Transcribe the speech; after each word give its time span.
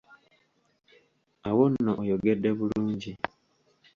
Awo 1.47 1.63
nno 1.71 1.91
oyogedde 2.01 2.49
bulungi. 2.57 3.11